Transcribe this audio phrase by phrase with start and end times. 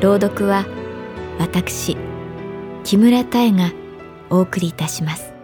[0.00, 0.64] 朗読は
[1.38, 1.94] 私
[2.84, 3.70] 木村多江が
[4.30, 5.34] お送りいたします。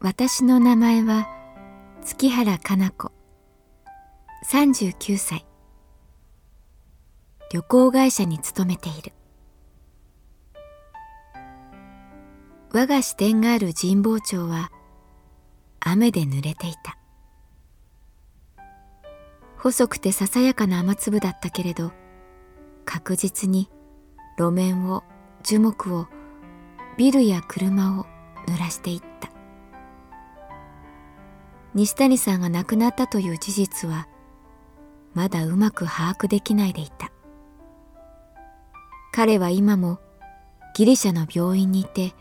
[0.00, 1.26] 私の名前は
[2.02, 3.10] 月原かな子。
[4.50, 5.46] 39歳。
[7.50, 9.12] 旅行会社に勤めている。
[12.74, 14.72] 我が支店がある神保町は
[15.80, 16.96] 雨で濡れていた。
[19.58, 21.92] 細くてささやかな雨粒だったけれど
[22.84, 23.70] 確実に
[24.38, 25.04] 路面を
[25.44, 26.08] 樹木を
[26.96, 28.06] ビルや車を
[28.48, 29.30] 濡らしていった。
[31.74, 34.08] 西谷さんが亡くなったという事実は
[35.12, 37.12] まだうまく把握できないでいた。
[39.12, 39.98] 彼は今も
[40.74, 42.14] ギリシャの病院にいて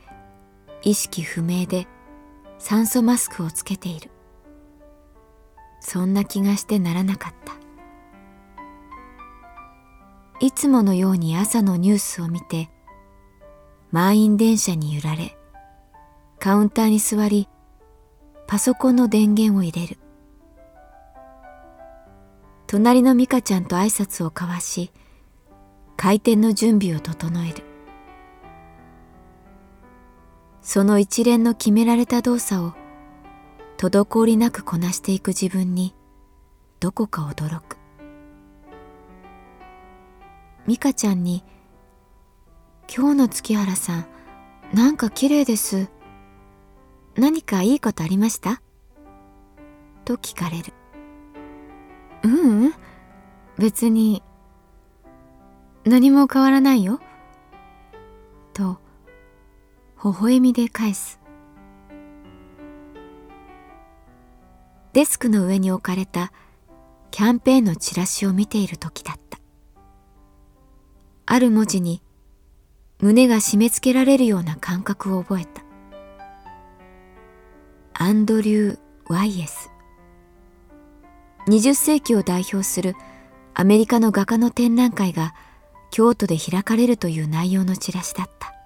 [0.84, 1.88] 意識不明で
[2.58, 4.10] 酸素マスクをつけている。
[5.80, 7.54] そんな気がしてならなかった。
[10.40, 12.70] いつものように朝のニュースを見て
[13.92, 15.38] 満員電車に揺られ
[16.40, 17.48] カウンターに座り
[18.48, 19.98] パソコンの電源を入れる。
[22.66, 24.92] 隣の美香ちゃんと挨拶を交わし
[25.96, 27.71] 開店の準備を整える。
[30.62, 32.74] その一連の決められた動作を
[33.78, 35.96] 滞りなくこなしていく自分に
[36.80, 37.78] どこか驚く。
[40.68, 41.44] 美香ちゃんに
[42.96, 44.06] 「今日の月原さん
[44.74, 45.90] なんか綺麗です」
[47.18, 48.62] 「何かいいことありました?」
[50.06, 50.74] と聞かれる
[52.24, 52.74] 「ううん。
[53.58, 54.24] 別に
[55.86, 57.00] 何も変わらないよ」
[58.54, 58.81] と
[60.04, 61.20] 微笑みで返す。
[64.94, 66.32] デスクの上に置かれた
[67.12, 69.38] キャンペーンのチラシを見ている時だった。
[71.28, 72.02] ある文字に
[73.00, 75.62] 胸が締め付けられるような感覚を覚えた。
[77.94, 79.70] アンドリュー・ワイエス。
[81.48, 82.96] 20世紀を代表する
[83.54, 85.36] アメリカの画家の展覧会が
[85.92, 88.61] 京都で開かれるという内容のチラシだった。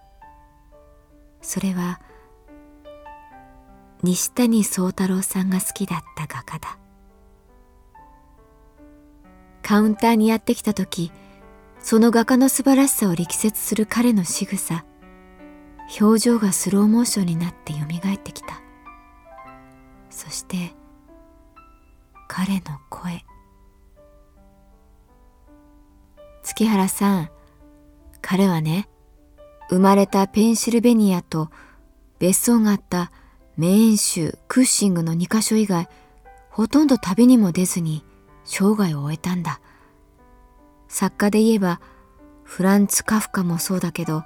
[1.46, 2.02] それは
[4.02, 6.78] 西谷宗太郎さんが好きだった画家だ。
[9.62, 11.12] カウンターにやってきた時
[11.80, 14.86] その画家の素晴らしさを力説する彼の仕草
[16.00, 18.62] 表情がスローモーションになってよみがえってきた。
[20.10, 20.74] そして
[22.28, 23.24] 彼の声。
[26.42, 27.30] 月原さん
[28.22, 28.88] 彼はね
[29.70, 31.50] 生まれたペンシルベニアと
[32.20, 33.12] 別荘があった
[33.58, 35.88] メーン州クッシングの2カ所以外
[36.50, 38.04] ほとんど旅にも出ずに
[38.44, 39.60] 生涯を終えたんだ。
[40.88, 41.82] 作家で言えば
[42.44, 44.24] フランツ・カフカもそうだけど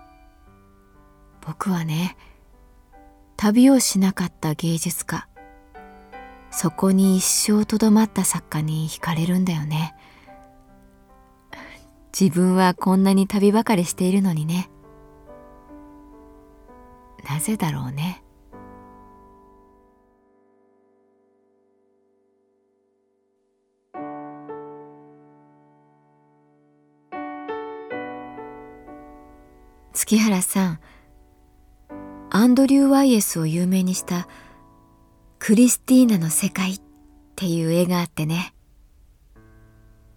[1.41, 2.17] 僕はね
[3.37, 5.27] 旅をしなかった芸術家。
[6.51, 9.95] そこに一生とどまった作家に惹かれるんだよね。
[12.19, 14.69] 自分はこんなに旅ばかりしているのにね。
[17.27, 18.23] なぜだろうね。
[29.93, 30.79] 月原さん
[32.31, 34.27] アンドリュー・ワイエスを有名にした
[35.39, 36.81] 「クリスティーナの世界」っ
[37.35, 38.53] ていう絵があってね。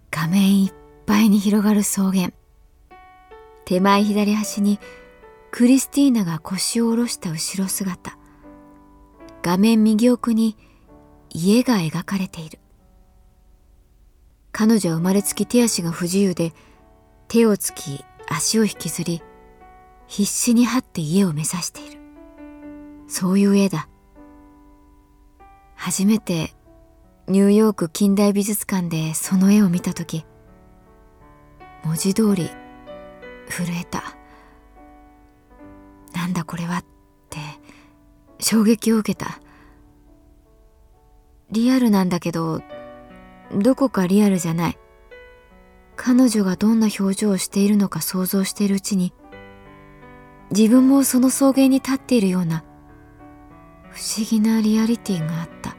[0.09, 0.73] 画面いっ
[1.05, 2.31] ぱいに広がる草原。
[3.65, 4.79] 手前左端に
[5.55, 8.17] クリスティーナが腰を下ろした後ろ姿。
[9.43, 10.57] 画面右奥に
[11.29, 12.57] 家が描かれている。
[14.51, 16.53] 彼女は生まれつき手足が不自由で
[17.27, 19.21] 手をつき足を引きずり
[20.07, 21.99] 必死に這って家を目指している。
[23.07, 23.87] そういう絵だ。
[25.75, 26.51] 初めて
[27.27, 30.25] ニューヨーク近代美術館でその絵を見た時
[31.83, 32.49] 文字通り
[33.47, 34.17] 震えた。
[36.23, 36.85] なんだこれはっ
[37.29, 37.37] て
[38.39, 39.41] 衝撃を受けた。
[41.51, 42.61] リアルなんだけど
[43.53, 44.77] どこかリアルじゃない。
[45.97, 49.13] 彼女がどんな表情をしているのか想像しているうちに
[50.51, 52.63] 自分もその草原に立っているような
[53.89, 55.75] 不思議なリアリティがあった。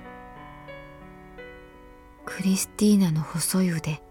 [2.27, 4.03] クリスティーナの細い腕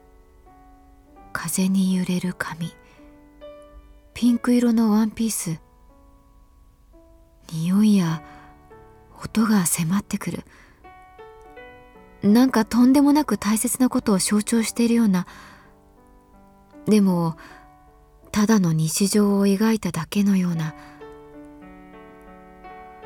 [1.32, 2.74] 風に揺れる髪
[4.16, 5.60] ピンク色のワンピース。
[7.52, 8.24] 匂いや
[9.24, 10.44] 音が迫ってくる。
[12.24, 15.28] なんかとんでもなく大切なことを象徴しているような。
[16.86, 17.38] でも
[18.32, 20.74] ただの日常を描いただけのような。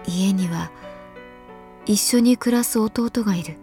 [0.06, 0.72] 家には
[1.86, 3.58] 一緒に暮らす弟がいる。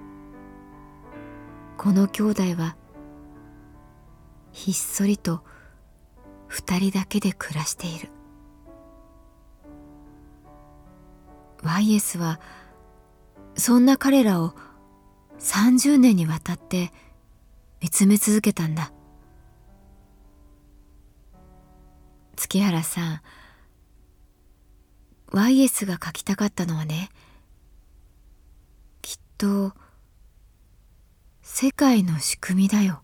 [1.79, 2.77] この兄弟は
[4.53, 5.43] ひっそりと
[6.47, 8.11] 二人だけで暮らしている。
[11.65, 12.41] ワイエスは
[13.57, 14.55] そんな彼らを
[15.39, 16.93] 30年にわたって
[17.81, 18.93] 見つめ続けたんだ。
[22.37, 23.21] 月原さん
[25.31, 27.09] YS が書きたかったのはね
[29.03, 29.73] きっと
[31.43, 33.04] 世界の仕組みだよ。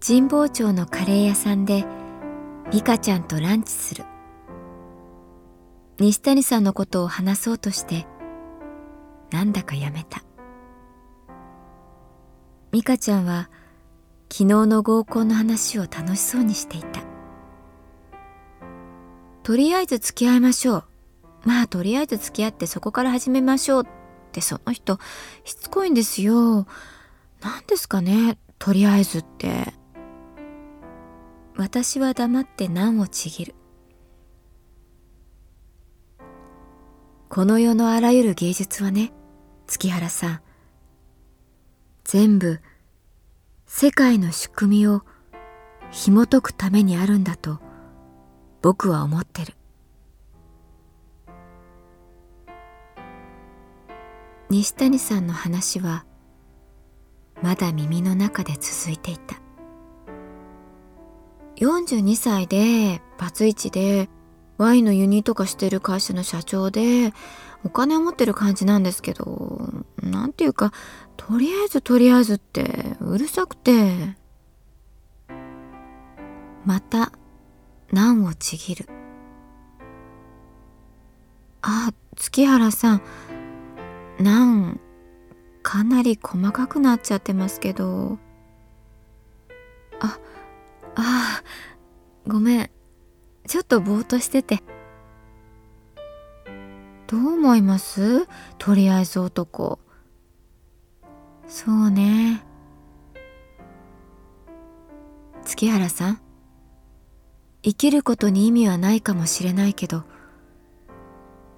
[0.00, 1.84] 神保町のカレー屋さんで
[2.70, 4.04] 美香ちゃんとランチする。
[5.98, 8.06] 西谷さんのことを話そうとして
[9.32, 10.22] なんだかやめた。
[12.70, 13.50] 美香ちゃんは
[14.30, 17.00] 昨日の合コンの話を楽しそうにしていた。
[19.42, 20.84] とりあえず付き合いましょう。
[21.44, 23.86] まあとりあえず付き合ってそこから始めましょうっ
[24.30, 24.98] てその人
[25.44, 26.66] しつこいんですよ。
[27.40, 29.77] 何ですかねとりあえずって。
[31.58, 33.54] 私は黙って難をちぎる。
[37.28, 39.12] この世のあらゆる芸術はね
[39.66, 40.40] 月原さん
[42.04, 42.60] 全部
[43.66, 45.02] 世界の仕組みを
[45.90, 47.58] 紐解くためにあるんだと
[48.62, 49.54] 僕は思ってる。
[54.48, 56.06] 西谷さんの話は
[57.42, 59.47] まだ耳の中で続いていた。
[61.58, 64.08] 42歳でバツイチで
[64.56, 67.12] ワインの輸入とかしてる会社の社長で
[67.64, 70.72] お金を持ってる感じなんですけどなんていうか
[71.16, 74.16] とりあえずとりあえずってうるさくて。
[76.68, 77.12] また
[77.92, 78.86] 難をちぎる。
[81.62, 83.02] あ月原さん。
[84.20, 84.78] 難
[85.62, 88.18] かなり細かくなっちゃってますけど。
[90.00, 90.18] あ
[91.00, 91.44] ああ
[92.28, 92.70] ごめん。
[93.46, 94.62] ちょっとぼーっとしてて。
[97.06, 98.26] どう思います？
[98.58, 99.78] とりあえず男。
[101.46, 102.42] そうね。
[105.44, 106.20] 月原さん？
[107.62, 110.04] 生きることに意味はないかもしれないけど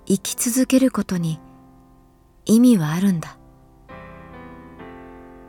[0.07, 1.41] 生き続けることに
[2.45, 3.39] 意味はあるんだ。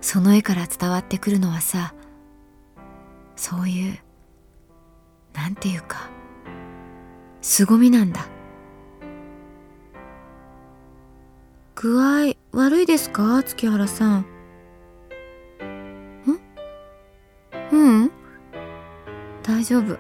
[0.01, 1.93] その絵から伝わってくるのはさ
[3.41, 3.97] そういう
[5.33, 6.11] なんていうか
[7.41, 8.27] 凄みなんだ。
[11.73, 13.41] 具合悪いですか？
[13.41, 14.19] 月原さん。
[14.19, 14.25] ん？
[17.71, 18.11] うん？
[19.41, 19.97] 大丈夫。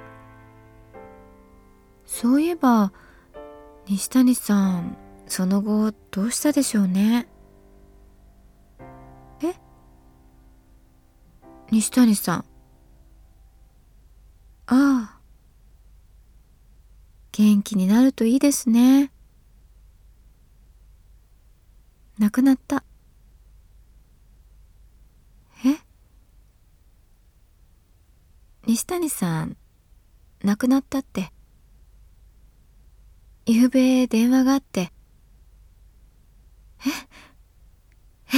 [2.05, 2.93] そういえば
[3.87, 4.95] 西谷さん
[5.25, 7.27] その後どうしたでしょうね？
[9.41, 9.55] え？
[11.71, 12.45] 西谷さん。
[14.73, 15.19] ああ。
[17.33, 19.11] 元気になるといいですね。
[22.17, 22.85] 亡くなった。
[25.65, 25.77] え？
[28.65, 29.57] 西谷さん、
[30.41, 31.33] 亡くなったって。
[33.45, 34.93] ゆうべ電話があって。
[36.85, 36.89] え？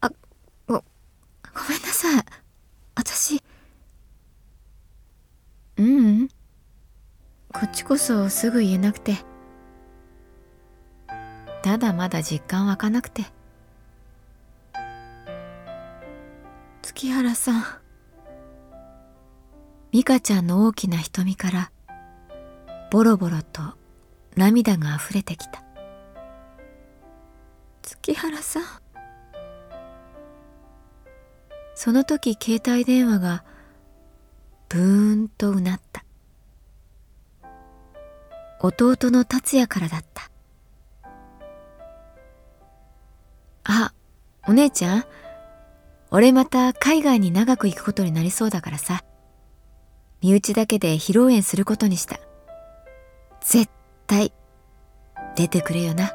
[0.00, 0.08] あ、
[0.66, 0.80] ご、ご
[1.68, 2.24] めんなさい。
[2.94, 3.42] 私。
[5.82, 6.28] ううん。
[7.52, 9.16] こっちこそすぐ言えなくて。
[11.62, 13.24] ただまだ実感湧かなくて。
[16.82, 17.82] 月原さん。
[19.92, 21.70] 美香ちゃんの大きな瞳から
[22.90, 23.60] ボロボロと
[24.36, 25.62] 涙が溢れてきた
[27.82, 28.62] 月原さん
[31.74, 33.44] その時携帯電話が
[34.72, 36.02] ブーンとうなった。
[38.58, 40.30] 弟の達也からだった。
[43.64, 43.92] あ
[44.48, 45.04] お姉ちゃん？
[46.10, 49.04] 俺また海外に長く行くことになりそうだからさ。
[50.22, 52.18] 身内だけで披露宴することにした。
[53.42, 53.70] 絶
[54.06, 54.32] 対
[55.36, 56.14] 出てくれよな。